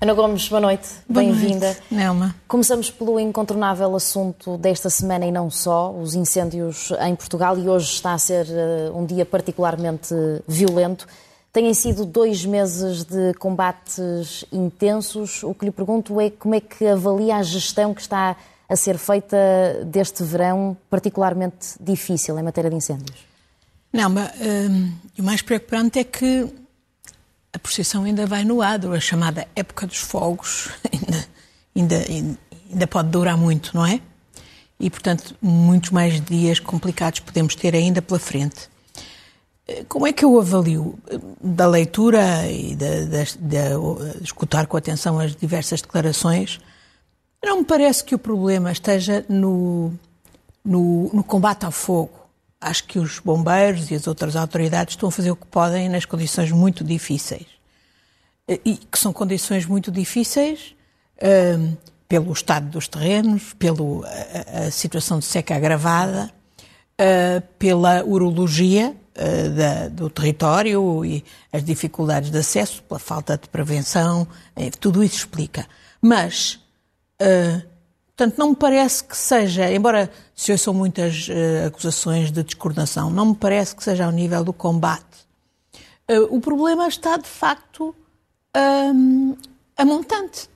[0.00, 0.88] Ana Gomes, boa noite.
[1.08, 1.76] Bem-vinda.
[1.90, 2.32] Nelma.
[2.46, 7.94] Começamos pelo incontornável assunto desta semana e não só, os incêndios em Portugal, e hoje
[7.94, 10.14] está a ser uh, um dia particularmente
[10.46, 11.04] violento.
[11.52, 15.42] Têm sido dois meses de combates intensos.
[15.42, 18.36] O que lhe pergunto é como é que avalia a gestão que está
[18.68, 19.36] a ser feita
[19.84, 23.26] deste verão particularmente difícil em matéria de incêndios?
[23.92, 26.48] Nelma, uh, o mais preocupante é que
[27.52, 30.68] a procissão ainda vai no adro, a chamada época dos fogos
[31.74, 32.38] ainda, ainda,
[32.70, 34.00] ainda pode durar muito, não é?
[34.80, 38.68] E, portanto, muitos mais dias complicados podemos ter ainda pela frente.
[39.88, 40.98] Como é que eu avalio
[41.42, 46.58] da leitura e de, de, de, de, escutar com atenção as diversas declarações?
[47.44, 49.92] Não me parece que o problema esteja no,
[50.64, 52.17] no, no combate ao fogo.
[52.60, 56.04] Acho que os bombeiros e as outras autoridades estão a fazer o que podem nas
[56.04, 57.46] condições muito difíceis.
[58.48, 60.74] E que são condições muito difíceis
[61.18, 61.76] uh,
[62.08, 63.76] pelo estado dos terrenos, pela
[64.66, 66.32] a, situação de seca agravada,
[67.00, 73.48] uh, pela urologia uh, da, do território e as dificuldades de acesso, pela falta de
[73.48, 74.26] prevenção,
[74.80, 75.66] tudo isso explica.
[76.00, 76.58] Mas
[78.18, 83.26] Portanto, não me parece que seja, embora se ouçam muitas uh, acusações de descoordenação, não
[83.26, 85.04] me parece que seja ao nível do combate.
[86.10, 87.94] Uh, o problema está, de facto,
[88.92, 89.36] um,
[89.76, 90.50] a montante.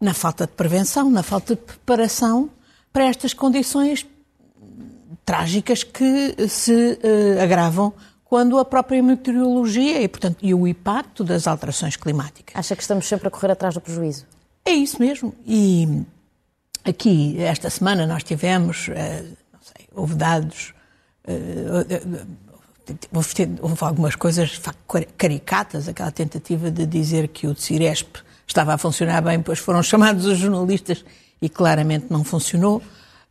[0.00, 2.48] Na falta de prevenção, na falta de preparação
[2.90, 4.06] para estas condições
[5.22, 7.92] trágicas que se uh, agravam
[8.24, 12.56] quando a própria meteorologia e, portanto, e o impacto das alterações climáticas.
[12.56, 14.24] Acha que estamos sempre a correr atrás do prejuízo?
[14.64, 15.34] É isso mesmo.
[15.46, 16.06] E
[16.84, 20.74] Aqui, esta semana, nós tivemos, eh, não sei, houve dados,
[21.24, 22.24] eh,
[23.60, 24.60] houve algumas coisas
[25.16, 28.16] caricatas, aquela tentativa de dizer que o Ciresp
[28.46, 31.04] estava a funcionar bem, pois foram chamados os jornalistas
[31.40, 32.82] e claramente não funcionou.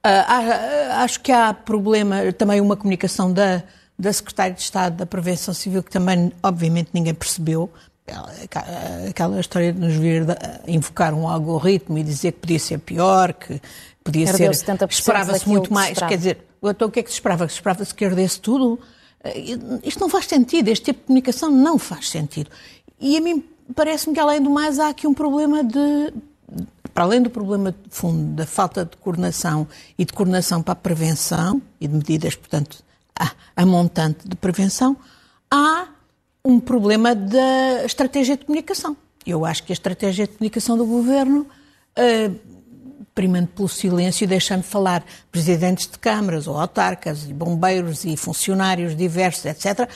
[0.03, 3.61] Ah, acho que há problema, também uma comunicação da,
[3.99, 7.71] da Secretária de Estado da Prevenção Civil que também, obviamente, ninguém percebeu,
[9.09, 10.25] aquela história de nos vir
[10.67, 13.61] invocar um algoritmo e dizer que podia ser pior, que
[14.03, 14.51] podia ser.
[14.89, 15.97] Esperava-se muito mais.
[15.97, 17.47] Quer dizer, então o que é que se esperava?
[17.47, 18.79] Se esperava-se que ardesse tudo?
[19.23, 22.49] Eh, isto não faz sentido, este tipo de comunicação não faz sentido.
[22.99, 23.43] E a mim
[23.75, 26.13] parece-me que, além do mais, há aqui um problema de.
[26.93, 29.65] Para além do problema de fundo da falta de coordenação
[29.97, 32.83] e de coordenação para a prevenção e de medidas, portanto,
[33.17, 34.97] a, a montante de prevenção,
[35.49, 35.87] há
[36.43, 38.97] um problema da estratégia de comunicação.
[39.25, 41.45] Eu acho que a estratégia de comunicação do governo,
[41.97, 42.35] uh,
[43.13, 48.95] primando pelo silêncio e deixando falar presidentes de câmaras ou autarcas e bombeiros e funcionários
[48.95, 49.87] diversos, etc.,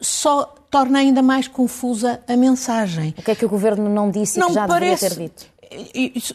[0.00, 3.14] só torna ainda mais confusa a mensagem.
[3.16, 5.08] O que é que o governo não disse e não que já parece...
[5.08, 6.16] deveria ter dito?
[6.16, 6.34] Isso,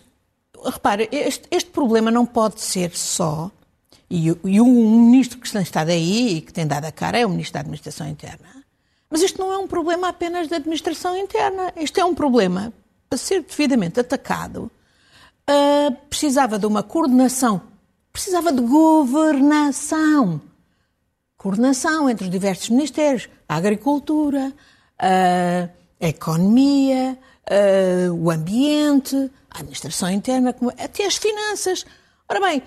[0.64, 3.52] repare, este, este, problema não pode ser só,
[4.10, 7.30] e, e um ministro que estado aí e que tem dado a cara é o
[7.30, 8.61] ministro da Administração Interna
[9.12, 11.74] mas isto não é um problema apenas da administração interna.
[11.76, 12.72] Isto é um problema,
[13.10, 14.72] para ser devidamente atacado,
[15.50, 17.62] uh, precisava de uma coordenação,
[18.14, 20.42] precisava de governação.
[21.38, 24.54] Coordenação entre os diversos ministérios, a agricultura,
[25.02, 25.70] uh,
[26.00, 27.20] a economia,
[27.50, 31.86] uh, o ambiente, a administração interna, até as finanças.
[32.30, 32.64] Ora bem,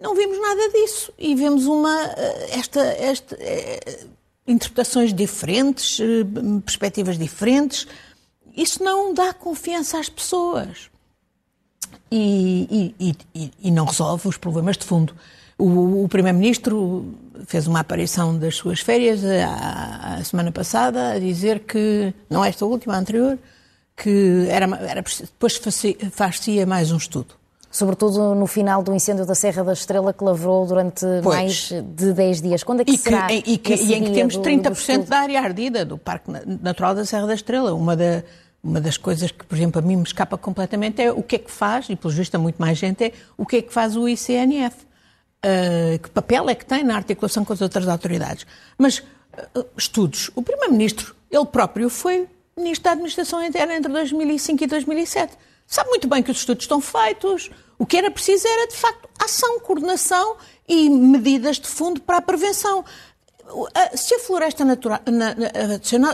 [0.00, 2.14] não vimos nada disso e vemos uma
[2.50, 4.06] esta, esta eh,
[4.46, 6.24] interpretações diferentes, eh,
[6.64, 7.86] perspectivas diferentes.
[8.56, 10.90] Isso não dá confiança às pessoas.
[12.10, 15.14] E, e, e, e não resolve os problemas de fundo.
[15.58, 17.14] O, o Primeiro-Ministro
[17.46, 22.64] fez uma aparição das suas férias a, a, semana passada a dizer que, não esta
[22.64, 23.38] última, a anterior,
[23.96, 25.60] que era, era depois
[26.12, 27.34] fazia mais um estudo
[27.76, 31.70] sobretudo no final do incêndio da Serra da Estrela que lavrou durante pois.
[31.70, 32.62] mais de 10 dias.
[32.62, 33.26] Quando é que, e será?
[33.26, 36.30] Que, e, que, e em que temos 30% do da área ardida do Parque
[36.62, 37.74] Natural da Serra da Estrela.
[37.74, 38.22] Uma, da,
[38.64, 41.38] uma das coisas que, por exemplo, a mim me escapa completamente é o que é
[41.38, 43.94] que faz, e pelo visto a muito mais gente, é o que é que faz
[43.94, 44.74] o ICNF.
[45.44, 48.46] Uh, que papel é que tem na articulação com as outras autoridades.
[48.78, 49.00] Mas,
[49.54, 50.30] uh, estudos.
[50.34, 55.36] O Primeiro-Ministro, ele próprio, foi Ministro da Administração Interna entre 2005 e 2007.
[55.66, 59.08] Sabe muito bem que os estudos estão feitos, o que era preciso era, de facto,
[59.18, 60.36] ação, coordenação
[60.68, 62.84] e medidas de fundo para a prevenção.
[63.94, 65.00] Se a floresta, natural,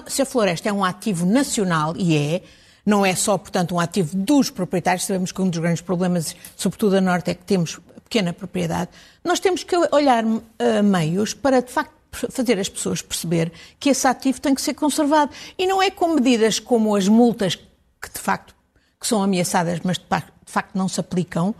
[0.09, 2.43] se a floresta é um ativo nacional, e é,
[2.85, 6.97] não é só, portanto, um ativo dos proprietários, sabemos que um dos grandes problemas, sobretudo
[6.97, 8.91] a norte, é que temos pequena propriedade,
[9.25, 10.41] nós temos que olhar uh,
[10.83, 11.95] meios para, de facto,
[12.31, 13.51] fazer as pessoas perceber
[13.81, 15.33] que esse ativo tem que ser conservado.
[15.57, 18.55] E não é com medidas como as multas que, de facto,
[19.03, 20.07] que são ameaçadas, mas de
[20.47, 21.53] facto não se aplicam,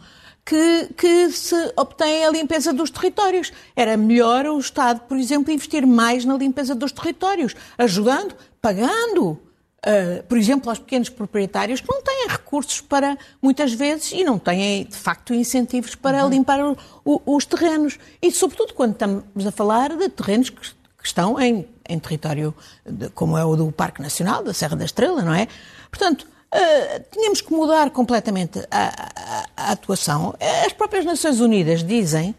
[0.45, 3.53] que, que, se obtém a limpeza dos territórios.
[3.75, 9.41] Era melhor o Estado, por exemplo, investir mais na limpeza dos territórios, ajudando, pagando
[9.85, 14.39] Uh, por exemplo, aos pequenos proprietários que não têm recursos para, muitas vezes, e não
[14.39, 16.31] têm, de facto, incentivos para uhum.
[16.31, 17.99] limpar o, o, os terrenos.
[18.23, 22.55] E, sobretudo, quando estamos a falar de terrenos que, que estão em, em território,
[22.87, 25.49] de, como é o do Parque Nacional, da Serra da Estrela, não é?
[25.91, 30.35] Portanto, uh, tínhamos que mudar completamente a, a, a, atuação.
[30.67, 32.35] As próprias Nações Unidas dizem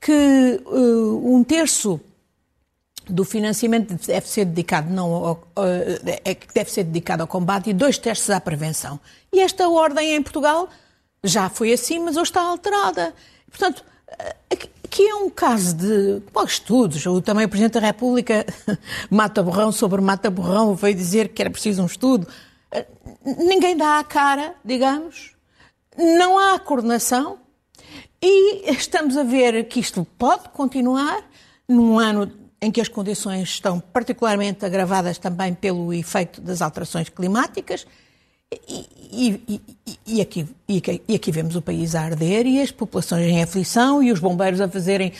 [0.00, 2.00] que uh, um terço
[3.08, 5.44] do financiamento deve ser dedicado não ao,
[6.24, 8.98] é deve ser dedicado ao combate e dois terços à prevenção.
[9.32, 10.68] E esta ordem em Portugal
[11.22, 13.14] já foi assim, mas hoje está alterada.
[13.50, 13.84] Portanto,
[14.92, 17.04] aqui é um caso de estudos.
[17.06, 18.44] O, também o Presidente da República,
[19.10, 22.26] Mata Borrão, sobre Mata Borrão, veio dizer que era preciso um estudo.
[23.24, 25.32] Ninguém dá a cara, digamos.
[25.96, 27.38] Não há coordenação.
[28.20, 31.24] E estamos a ver que isto pode continuar
[31.68, 32.30] num ano
[32.60, 37.84] em que as condições estão particularmente agravadas também pelo efeito das alterações climáticas.
[38.68, 39.60] E, e,
[40.06, 44.12] e, aqui, e, aqui, vemos o país a arder e as populações em aflição e
[44.12, 45.12] os bombeiros a fazerem,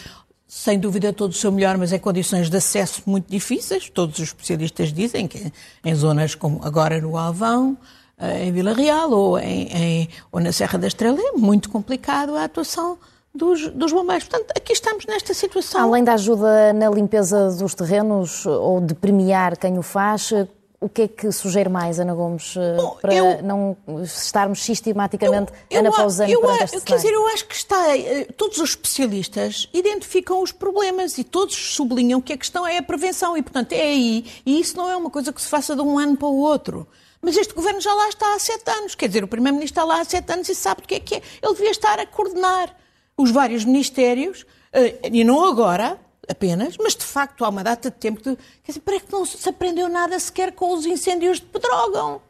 [0.54, 3.88] sem dúvida, todo o seu melhor, mas em condições de acesso muito difíceis.
[3.88, 5.50] Todos os especialistas dizem que
[5.82, 7.74] em zonas como agora no Alvão,
[8.18, 12.36] eh, em Vila Real ou, em, em, ou na Serra da Estrela, é muito complicado
[12.36, 12.98] a atuação
[13.34, 14.28] dos, dos bombeiros.
[14.28, 15.88] Portanto, aqui estamos nesta situação.
[15.88, 20.34] Além da ajuda na limpeza dos terrenos ou de premiar quem o faz,
[20.82, 25.78] o que é que sugere mais, Ana Gomes, Bom, para eu, não estarmos sistematicamente eu,
[25.78, 29.68] ano após ano perante este Quer dizer, eu acho que está, eh, todos os especialistas
[29.72, 33.80] identificam os problemas e todos sublinham que a questão é a prevenção e, portanto, é
[33.80, 34.26] aí.
[34.44, 36.86] E isso não é uma coisa que se faça de um ano para o outro.
[37.20, 38.96] Mas este governo já lá está há sete anos.
[38.96, 41.14] Quer dizer, o Primeiro-Ministro está lá há sete anos e sabe o que é que
[41.14, 41.22] é.
[41.40, 42.74] Ele devia estar a coordenar
[43.16, 47.96] os vários ministérios, eh, e não agora apenas, mas de facto há uma data de
[47.96, 48.36] tempo de.
[48.62, 52.20] Quer dizer, parece que não se aprendeu nada sequer com os incêndios de Pedrógão.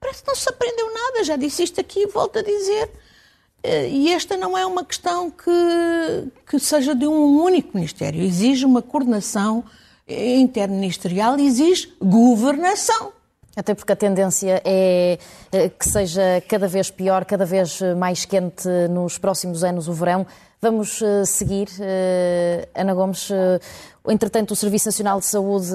[0.00, 2.90] Parece que não se aprendeu nada, já disse isto aqui e volto a dizer.
[3.62, 5.50] Eh, e esta não é uma questão que,
[6.46, 8.22] que seja de um único ministério.
[8.22, 9.64] Exige uma coordenação
[10.06, 13.12] interministerial, exige governação.
[13.56, 15.18] Até porque a tendência é
[15.50, 20.26] eh, que seja cada vez pior, cada vez mais quente nos próximos anos o verão.
[20.60, 23.28] Vamos eh, seguir, eh, Ana Gomes.
[24.08, 25.72] Entretanto, o Serviço Nacional de Saúde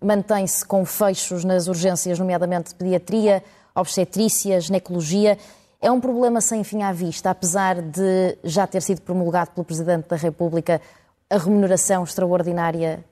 [0.00, 3.42] mantém-se com fechos nas urgências, nomeadamente pediatria,
[3.74, 5.38] obstetrícia, ginecologia.
[5.80, 10.08] É um problema sem fim à vista, apesar de já ter sido promulgado pelo Presidente
[10.08, 10.80] da República
[11.30, 13.04] a remuneração extraordinária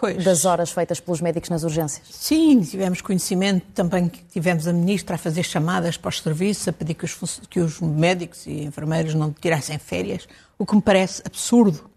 [0.00, 0.22] Pois.
[0.22, 2.06] das horas feitas pelos médicos nas urgências.
[2.10, 6.72] Sim, tivemos conhecimento também que tivemos a ministra a fazer chamadas para os serviços, a
[6.72, 11.20] pedir que os, que os médicos e enfermeiros não tirassem férias, o que me parece
[11.24, 11.90] absurdo.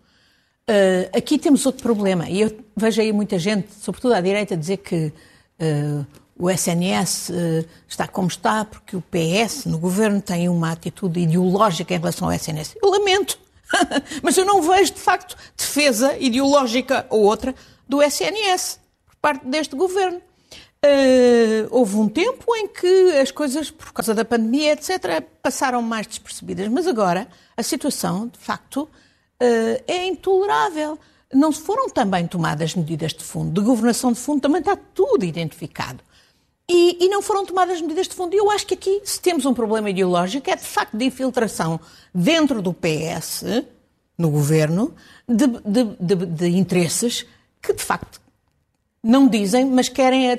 [0.67, 4.77] Uh, aqui temos outro problema, e eu vejo aí muita gente, sobretudo à direita, dizer
[4.77, 5.13] que
[5.59, 6.05] uh,
[6.37, 11.19] o SNS uh, eh, está como está porque o PS no governo tem uma atitude
[11.19, 12.77] ideológica em relação ao SNS.
[12.81, 13.37] Eu lamento,
[14.23, 17.53] mas eu não vejo, de facto, defesa ideológica ou outra
[17.91, 20.21] do SNS, por parte deste governo.
[20.83, 26.07] Uh, houve um tempo em que as coisas, por causa da pandemia, etc., passaram mais
[26.07, 30.97] despercebidas, mas agora a situação, de facto, uh, é intolerável.
[31.33, 33.59] Não foram também tomadas medidas de fundo.
[33.59, 36.01] De governação de fundo também está tudo identificado.
[36.67, 38.33] E, e, não foram tomadas medidas de fundo.
[38.33, 41.79] E eu acho que aqui, se temos um problema ideológico, é de facto de infiltração
[42.15, 43.43] dentro do PS,
[44.17, 44.95] no governo,
[45.27, 47.25] de, de, de, de interesses
[47.61, 48.21] que de facto
[49.03, 50.33] não dizem, mas querem a,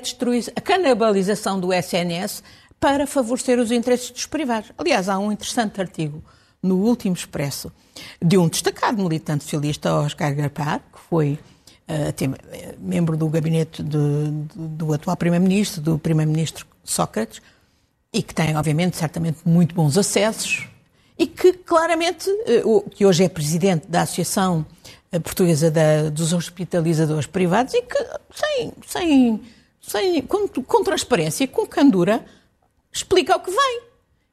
[0.55, 2.43] a canibalização do SNS
[2.79, 4.71] para favorecer os interesses dos privados.
[4.77, 6.23] Aliás, há um interessante artigo
[6.61, 7.71] no último Expresso
[8.21, 11.37] de um destacado militante socialista, Oscar Garpar, que foi
[11.87, 13.97] uh, membro do gabinete de,
[14.53, 17.41] de, do atual Primeiro-Ministro, do Primeiro-Ministro Sócrates,
[18.11, 20.67] e que tem, obviamente, certamente muito bons acessos,
[21.17, 24.65] e que claramente, uh, que hoje é presidente da Associação
[25.19, 27.97] portuguesa da, dos hospitalizadores privados e que,
[28.33, 29.41] sem, sem,
[29.81, 32.25] sem, com, com transparência, com candura,
[32.91, 33.81] explica o que vem.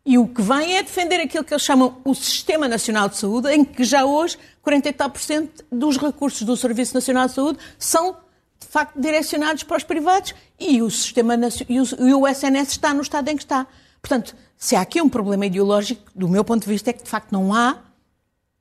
[0.05, 3.53] E o que vem é defender aquilo que eles chamam o Sistema Nacional de Saúde,
[3.53, 7.35] em que já hoje 40 e tal por cento dos recursos do Serviço Nacional de
[7.35, 8.17] Saúde são,
[8.59, 11.35] de facto, direcionados para os privados e o, sistema,
[11.69, 13.67] e o, e o SNS está no estado em que está.
[14.01, 17.11] Portanto, se há aqui um problema ideológico, do meu ponto de vista, é que, de
[17.11, 17.79] facto, não há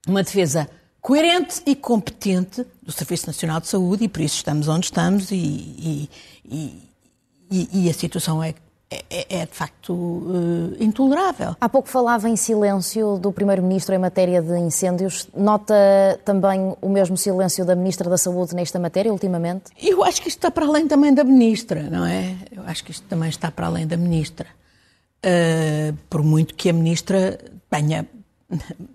[0.07, 0.69] uma defesa
[1.01, 5.35] coerente e competente do Serviço Nacional de Saúde e por isso estamos onde estamos e,
[5.35, 6.09] e,
[7.51, 8.53] e, e a situação é
[8.91, 11.55] é, é, de facto uh, intolerável.
[11.61, 15.27] Há pouco falava em silêncio do Primeiro-Ministro em matéria de incêndios.
[15.35, 15.75] Nota
[16.25, 19.65] também o mesmo silêncio da Ministra da Saúde nesta matéria, ultimamente?
[19.79, 22.35] Eu acho que isto está para além também da Ministra, não é?
[22.51, 24.47] Eu acho que isto também está para além da Ministra.
[25.23, 27.37] Uh, por muito que a Ministra
[27.69, 28.07] tenha,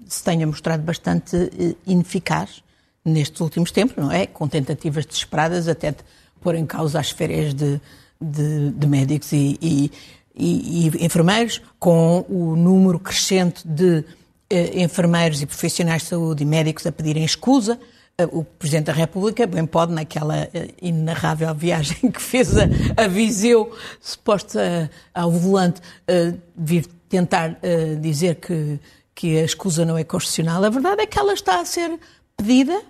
[0.06, 2.62] se tenha mostrado bastante uh, ineficaz
[3.04, 4.26] nestes últimos tempos, não é?
[4.26, 5.98] Com tentativas desesperadas até de
[6.40, 7.80] pôr em causa as férias de
[8.20, 9.92] de, de médicos e, e,
[10.34, 14.04] e, e, enfermeiros, com o número crescente de
[14.50, 17.78] eh, enfermeiros e profissionais de saúde e médicos a pedirem escusa.
[18.16, 22.64] Eh, o Presidente da República bem pode, naquela eh, inenarrável viagem que fez a,
[22.96, 28.78] a Viseu, suposta ao volante, eh, vir tentar eh, dizer que,
[29.14, 30.64] que a escusa não é constitucional.
[30.64, 31.98] A verdade é que ela está a ser
[32.36, 32.80] pedida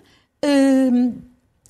[0.41, 1.11] eh,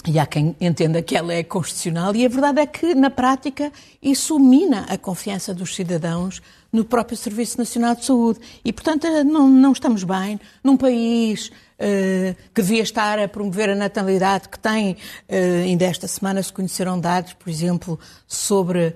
[0.07, 3.71] e há quem entenda que ela é constitucional, e a verdade é que, na prática,
[4.01, 8.39] isso mina a confiança dos cidadãos no próprio Serviço Nacional de Saúde.
[8.63, 13.75] E, portanto, não, não estamos bem num país uh, que devia estar a promover a
[13.75, 18.95] natalidade, que tem, uh, ainda esta semana se conheceram dados, por exemplo, sobre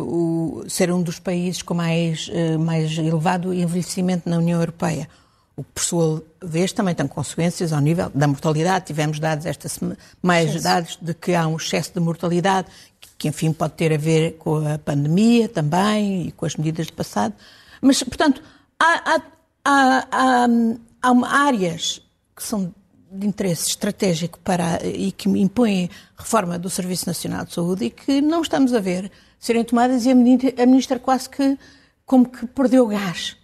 [0.00, 5.08] o, ser um dos países com mais, mais elevado envelhecimento na União Europeia
[5.60, 8.86] o que, por sua vez, também tem consequências ao nível da mortalidade.
[8.86, 12.68] Tivemos dados esta semana, mais dados de que há um excesso de mortalidade,
[13.18, 16.92] que, enfim, pode ter a ver com a pandemia também e com as medidas de
[16.94, 17.34] passado.
[17.82, 18.42] Mas, portanto,
[18.78, 19.20] há,
[19.64, 20.46] há, há,
[21.02, 22.00] há áreas
[22.34, 22.74] que são
[23.12, 28.22] de interesse estratégico para, e que impõem reforma do Serviço Nacional de Saúde e que
[28.22, 31.58] não estamos a ver serem tomadas e a ministra, a ministra quase que
[32.04, 33.36] como que perdeu gás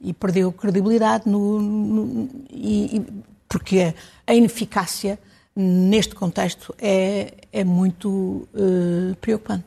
[0.00, 3.06] e perdeu credibilidade no, no, e, e,
[3.48, 3.94] porque
[4.26, 5.18] a ineficácia
[5.54, 8.08] neste contexto é, é muito
[8.52, 9.64] uh, preocupante.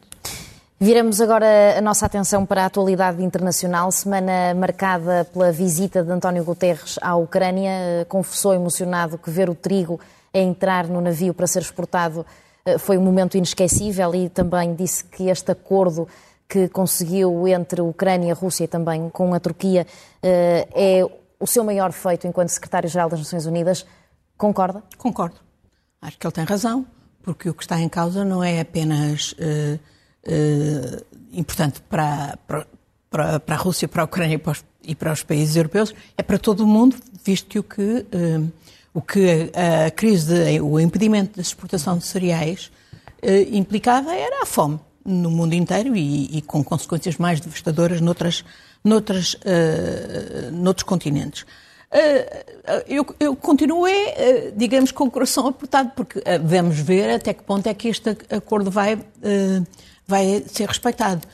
[0.81, 3.91] Viramos agora a nossa atenção para a atualidade internacional.
[3.91, 8.05] Semana marcada pela visita de António Guterres à Ucrânia.
[8.07, 9.99] Confessou emocionado que ver o trigo
[10.33, 15.03] a entrar no navio para ser exportado eh, foi um momento inesquecível e também disse
[15.03, 16.07] que este acordo
[16.47, 19.85] que conseguiu entre a Ucrânia, a Rússia e também com a Turquia
[20.21, 23.85] eh, é o seu maior feito enquanto secretário-geral das Nações Unidas.
[24.37, 24.83] Concorda?
[24.97, 25.37] Concordo.
[26.01, 26.85] Acho que ele tem razão,
[27.21, 29.79] porque o que está em causa não é apenas uh,
[31.31, 32.37] importante para,
[33.09, 35.93] para, para, a Rússia, para a Ucrânia e para, os, e para, os, países europeus,
[36.17, 38.05] é para todo o mundo, visto que o que,
[38.93, 42.71] o que a, crise, o impedimento da exportação de cereais
[43.51, 48.45] implicava era a fome no mundo inteiro e, e com consequências mais devastadoras noutras,
[48.83, 51.41] noutras, uh, noutros continentes.
[51.41, 53.87] Uh, eu, eu continuo,
[54.55, 58.69] digamos, com o coração apertado, porque vamos ver até que ponto é que este acordo
[58.69, 58.99] vai,
[60.07, 61.27] vai ser respeitado.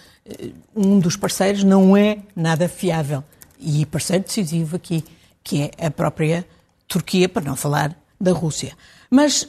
[0.74, 3.22] Um dos parceiros não é nada fiável
[3.60, 5.04] e parceiro decisivo aqui,
[5.44, 6.46] que é a própria
[6.88, 8.74] Turquia, para não falar da Rússia.
[9.10, 9.48] Mas,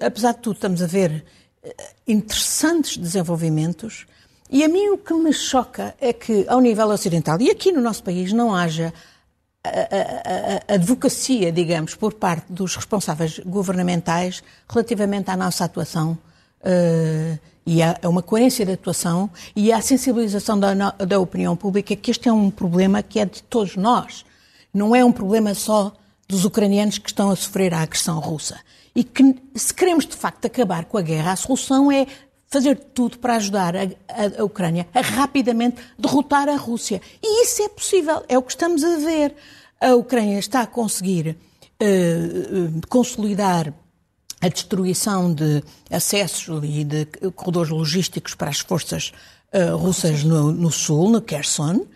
[0.00, 1.24] apesar de tudo, estamos a ver
[2.06, 4.06] interessantes desenvolvimentos.
[4.50, 7.82] E a mim o que me choca é que, ao nível ocidental, e aqui no
[7.82, 8.92] nosso país, não haja
[9.62, 16.18] a, a, a, advocacia, digamos, por parte dos responsáveis governamentais relativamente à nossa atuação
[16.60, 21.94] uh, e a, a, uma coerência de atuação e à sensibilização da, da opinião pública
[21.94, 24.24] que este é um problema que é de todos nós.
[24.72, 25.92] Não é um problema só
[26.28, 28.60] dos ucranianos que estão a sofrer a agressão russa
[28.94, 32.06] e que, se queremos de facto acabar com a guerra, a solução é
[32.48, 37.00] fazer tudo para ajudar a, a, a, Ucrânia a rapidamente derrotar a Rússia.
[37.22, 39.34] E isso é possível, é o que estamos a ver.
[39.80, 41.36] A Ucrânia está a conseguir
[41.80, 43.72] uh, consolidar
[44.40, 49.12] a destruição de acessos e de corredores logísticos para as forças
[49.52, 51.86] uh, russas no, no, sul, no Kherson.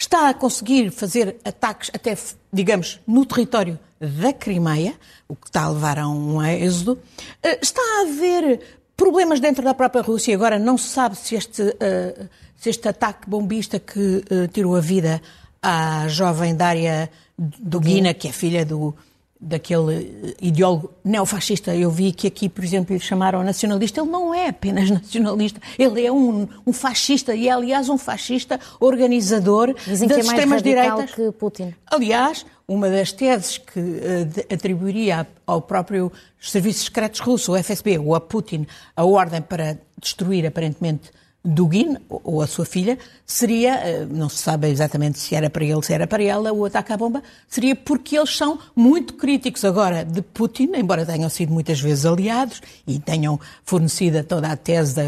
[0.00, 2.16] Está a conseguir fazer ataques até,
[2.50, 4.94] digamos, no território da Crimeia,
[5.28, 6.98] o que está a levar a um êxodo.
[7.42, 10.34] Eh, está a haver problemas dentro da própria Rússia.
[10.34, 14.80] Agora não se sabe se este, uh, se este ataque bombista que uh, tirou a
[14.80, 15.20] vida
[15.62, 18.94] à jovem Dária Dugina, que é filha do,
[19.40, 21.74] daquele ideólogo neofascista.
[21.74, 24.00] Eu vi que aqui, por exemplo, lhe chamaram nacionalista.
[24.00, 28.60] Ele não é apenas nacionalista, ele é um, um fascista e é, aliás, um fascista
[28.78, 31.12] organizador Dizem das é extremas direitas.
[31.12, 31.74] que Putin.
[31.86, 38.14] Aliás, uma das teses que uh, atribuiria ao próprio Serviço Secretos Russo, o FSB, ou
[38.14, 41.10] a Putin, a ordem para destruir, aparentemente,
[41.42, 45.82] Dugin, ou a sua filha, seria, eh, não se sabe exatamente se era para ele,
[45.82, 50.04] se era para ela, o ataque à bomba, seria porque eles são muito críticos agora
[50.04, 55.02] de Putin, embora tenham sido muitas vezes aliados e tenham fornecido toda a tese da,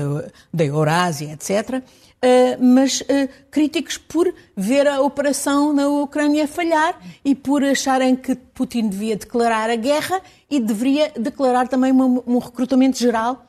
[0.52, 1.82] da Eurásia, etc.,
[2.24, 8.36] Uh, mas uh, críticos por ver a operação na Ucrânia falhar e por acharem que
[8.36, 13.44] Putin devia declarar a guerra e deveria declarar também um recrutamento geral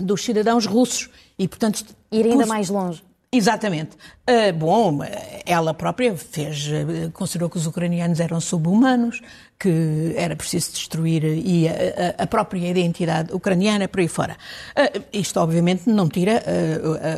[0.00, 1.10] dos cidadãos russos.
[1.38, 2.46] E, portanto, ir ainda por...
[2.46, 3.02] mais longe.
[3.34, 3.96] Exatamente.
[4.28, 4.98] Uh, bom,
[5.46, 6.68] ela própria fez,
[7.14, 9.22] considerou que os ucranianos eram subhumanos,
[9.58, 14.36] que era preciso destruir e a, a própria identidade ucraniana por aí fora.
[14.76, 16.42] Uh, isto, obviamente, não tira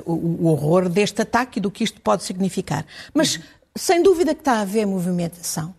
[0.07, 2.87] uh, o, o horror deste ataque e do que isto pode significar.
[3.13, 3.41] Mas,
[3.75, 5.75] sem dúvida que está a haver movimentação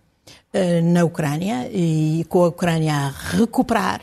[0.84, 4.02] na Ucrânia e com a Ucrânia a recuperar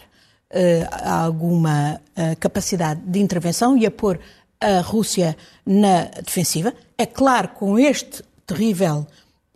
[1.02, 1.98] alguma
[2.38, 4.20] capacidade de intervenção e a pôr
[4.62, 6.72] a Rússia na defensiva.
[6.96, 9.06] É claro, com este terrível.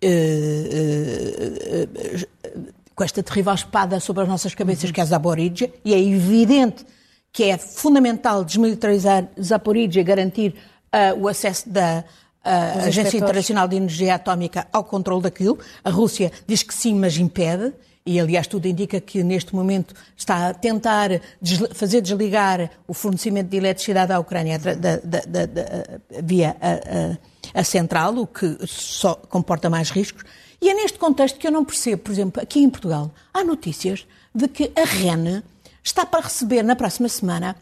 [0.02, 0.08] Uh,
[0.76, 4.92] uh, uh, com esta terrível espada sobre as nossas cabeças, uhum.
[4.92, 6.84] que é a Zaporizhia, e é evidente
[7.30, 10.54] que é fundamental desmilitarizar Zaporizhia e garantir
[11.18, 12.02] o acesso da
[12.86, 15.58] Agência Internacional de Energia Atómica ao controle daquilo.
[15.84, 17.74] A Rússia diz que sim, mas impede.
[18.06, 21.10] E, aliás, tudo indica que neste momento está a tentar
[21.74, 27.64] fazer desligar o fornecimento de eletricidade à Ucrânia da, da, da, via a, a, a,
[27.64, 30.22] central, o que só comporta mais riscos.
[30.62, 34.06] E é neste contexto que eu não percebo, por exemplo, aqui em Portugal, há notícias
[34.32, 35.42] de que a REN
[35.82, 37.56] está para receber na próxima semana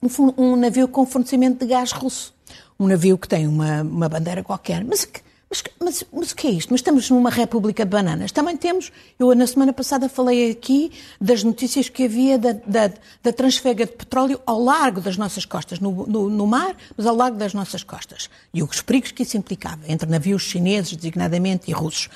[0.00, 2.32] um, um navio com fornecimento de gás russo.
[2.78, 4.84] Um navio que tem uma, uma bandeira qualquer.
[4.84, 5.20] Mas que
[5.52, 6.70] mas, mas, mas o que é isto?
[6.70, 8.32] Mas estamos numa república de bananas.
[8.32, 10.90] Também temos, eu na semana passada falei aqui
[11.20, 12.90] das notícias que havia da, da,
[13.22, 17.14] da transfega de petróleo ao largo das nossas costas, no, no, no, mar, mas ao
[17.14, 18.30] largo das nossas costas.
[18.54, 22.08] E os perigos que isso implicava, entre navios chineses, designadamente, e russos.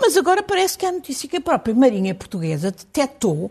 [0.00, 3.50] Mas agora parece que há notícia que a própria Marinha Portuguesa detectou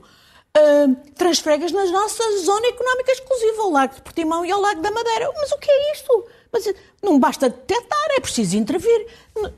[0.57, 4.91] uh, transfregas na nossa zona económica exclusiva, ao Largo de Portimão e ao Lago da
[4.91, 5.31] Madeira.
[5.35, 6.25] Mas o que é isto?
[6.51, 9.07] Mas não basta detectar, é preciso intervir.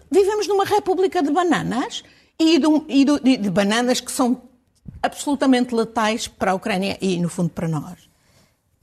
[0.09, 2.03] Vivemos numa república de bananas
[2.39, 4.41] e de, e de, de bananas que são
[5.03, 8.09] absolutamente letais para a Ucrânia e, no fundo, para nós.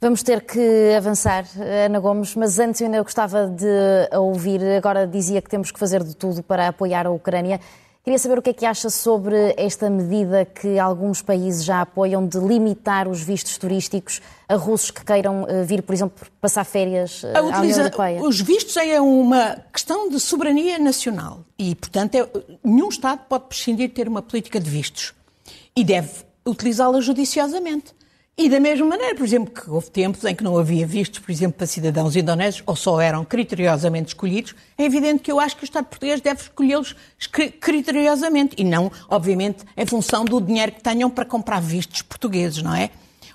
[0.01, 1.45] Vamos ter que avançar,
[1.87, 6.03] Ana Gomes, mas antes eu ainda gostava de ouvir, agora dizia que temos que fazer
[6.03, 7.61] de tudo para apoiar a Ucrânia.
[8.05, 12.27] Queria saber o que é que acha sobre esta medida que alguns países já apoiam
[12.27, 17.23] de limitar os vistos turísticos a russos que queiram eh, vir, por exemplo, passar férias
[17.23, 18.21] eh, à União Europeia.
[18.21, 22.29] Os vistos é uma questão de soberania nacional e, portanto, é,
[22.65, 25.15] nenhum Estado pode prescindir de ter uma política de vistos
[25.77, 26.11] e deve
[26.45, 27.95] utilizá-la judiciosamente.
[28.37, 31.31] E da mesma maneira, por exemplo, que houve tempos em que não havia vistos, por
[31.31, 35.65] exemplo, para cidadãos indonésios, ou só eram criteriosamente escolhidos, é evidente que eu acho que
[35.65, 36.97] o Estado português deve escolhê-los
[37.61, 42.75] criteriosamente e não, obviamente, em função do dinheiro que tenham para comprar vistos portugueses, não
[42.75, 42.89] é?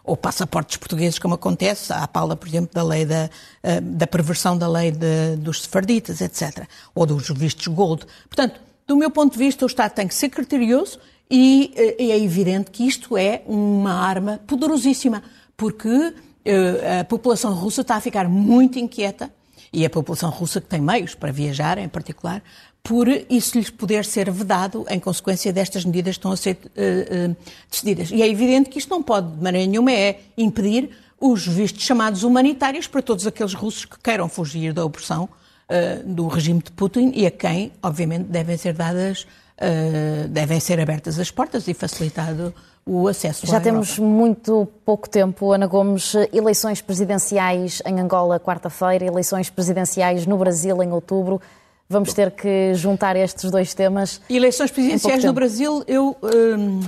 [0.03, 3.29] Ou passaportes portugueses, como acontece à pala, por exemplo, da lei da,
[3.61, 6.67] eh, da perversão da lei de, dos sefarditas, etc.
[6.95, 8.03] Ou dos vistos gold.
[8.27, 10.97] Portanto, do meu ponto de vista, o Estado tem que ser criterioso
[11.29, 15.23] e eh, é evidente que isto é uma arma poderosíssima,
[15.55, 16.13] porque
[16.45, 19.31] eh, a população russa está a ficar muito inquieta,
[19.71, 22.41] e a população russa que tem meios para viajar, em particular,
[22.81, 27.31] por isso lhes poder ser vedado em consequência destas medidas que estão a ser uh,
[27.31, 27.37] uh,
[27.69, 28.11] decididas.
[28.11, 32.23] E é evidente que isto não pode, de maneira nenhuma, é impedir os vistos chamados
[32.23, 37.11] humanitários para todos aqueles russos que queiram fugir da opressão uh, do regime de Putin
[37.13, 39.27] e a quem, obviamente, devem ser dadas
[39.61, 42.53] uh, devem ser abertas as portas e facilitado
[42.87, 46.13] o acesso Já temos muito pouco tempo, Ana Gomes.
[46.31, 51.41] Eleições presidenciais em Angola quarta-feira, eleições presidenciais no Brasil em outubro.
[51.89, 54.21] Vamos ter que juntar estes dois temas.
[54.29, 56.81] Eleições presidenciais no Brasil, eu hum,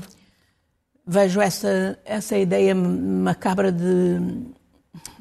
[1.05, 4.19] vejo essa, essa ideia macabra de,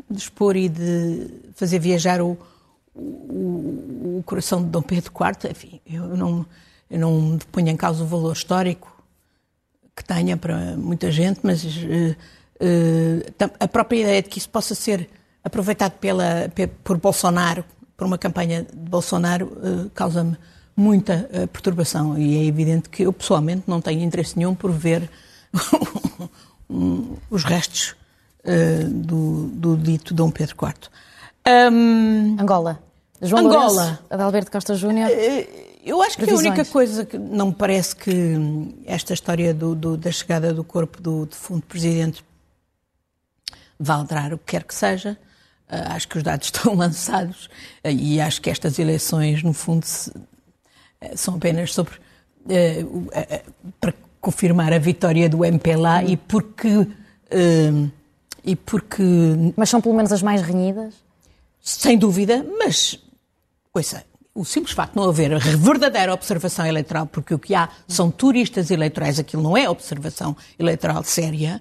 [0.08, 2.38] de expor e de fazer viajar o,
[2.94, 5.50] o, o coração de Dom Pedro IV.
[5.50, 6.46] Enfim, eu não
[6.90, 8.98] eu não ponho em causa o valor histórico
[9.98, 12.16] que tenha para muita gente, mas uh,
[12.61, 15.11] uh, a própria ideia de que isso possa ser
[15.42, 16.51] aproveitado pela,
[16.85, 17.64] por Bolsonaro,
[17.96, 20.37] por uma campanha de Bolsonaro, uh, causa-me
[20.77, 22.16] muita perturbação.
[22.16, 25.11] E é evidente que eu, pessoalmente, não tenho interesse nenhum por ver
[27.29, 27.96] os restos
[28.88, 30.88] do, do, dito Dom Pedro IV.
[31.72, 32.79] Um, Angola.
[33.20, 33.72] João Angola.
[33.72, 35.11] Lourenço, Adalberto Costa Júnior.
[35.88, 38.12] Eu acho que a única coisa que não me parece que
[38.85, 42.22] esta história do, do, da chegada do corpo do defunto presidente
[43.81, 45.16] vai alterar o que quer que seja.
[45.66, 47.48] acho que os dados estão lançados
[47.83, 49.87] e acho que estas eleições, no fundo,
[51.16, 51.94] são apenas sobre
[53.81, 56.87] para confirmar a vitória do MPLA e porque
[58.44, 59.03] e porque
[59.57, 60.92] mas são pelo menos as mais renhidas
[61.61, 62.98] sem dúvida mas
[63.72, 64.05] ouça,
[64.38, 68.70] o simples facto de não haver verdadeira observação eleitoral, porque o que há são turistas
[68.70, 71.61] eleitorais, aquilo não é observação eleitoral séria,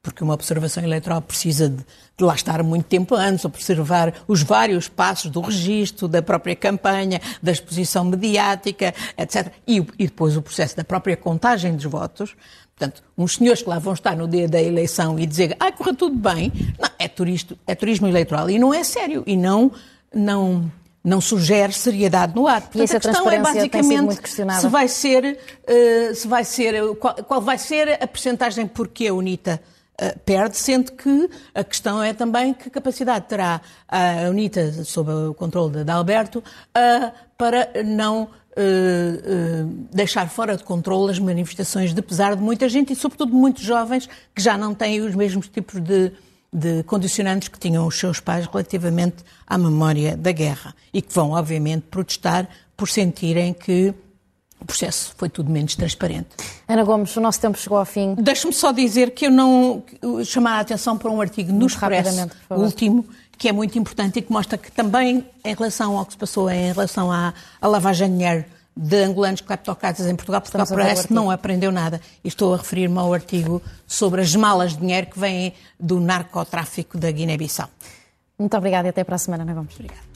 [0.00, 4.88] porque uma observação eleitoral precisa de, de, lá estar muito tempo antes, observar os vários
[4.88, 9.52] passos do registro, da própria campanha, da exposição mediática, etc.
[9.66, 12.36] E, e depois o processo da própria contagem dos votos.
[12.76, 15.94] Portanto, uns senhores que lá vão estar no dia da eleição e dizer, ah, corre
[15.94, 19.22] tudo bem, não, é, turista, é turismo eleitoral e não é sério.
[19.26, 19.70] E não,
[20.12, 20.70] não,
[21.04, 22.68] não sugere seriedade no ato.
[22.68, 25.38] Portanto, a questão é basicamente se vai ser,
[25.68, 29.60] uh, se vai ser qual, qual, vai ser a percentagem porque a UNITA
[30.00, 35.34] uh, perde, sendo que a questão é também que capacidade terá a UNITA, sob o
[35.34, 38.28] controle de Alberto, uh, para não
[39.90, 43.62] deixar fora de controle as manifestações de pesar de muita gente e, sobretudo, de muitos
[43.62, 46.12] jovens que já não têm os mesmos tipos de
[46.52, 51.30] de condicionantes que tinham os seus pais relativamente à memória da guerra e que vão,
[51.30, 53.94] obviamente, protestar por sentirem que
[54.60, 56.28] o processo foi tudo menos transparente.
[56.68, 58.14] Ana Gomes, o nosso tempo chegou ao fim.
[58.14, 59.82] Deixe-me só dizer que eu não
[60.24, 63.04] chamar a atenção para um artigo no Expresso, último,
[63.36, 66.48] que é muito importante e que mostra que também, em relação ao que se passou
[66.48, 68.44] em relação à, à lavagem de dinheiro
[68.76, 72.00] de angolanos cleptocratas em Portugal, Portugal parece que não aprendeu nada.
[72.24, 76.96] E estou a referir-me ao artigo sobre as malas de dinheiro que vêm do narcotráfico
[76.98, 77.68] da Guiné-Bissau.
[78.38, 79.74] Muito obrigada e até para a semana, Ana Gomes.
[79.74, 80.11] Obrigada.